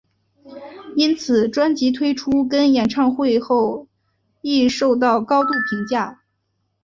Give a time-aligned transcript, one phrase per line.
[0.95, 3.85] 因此专辑推出跟演唱会后
[4.41, 6.23] 亦受到高度评价。